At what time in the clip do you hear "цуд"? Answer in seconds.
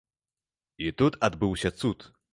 1.81-2.13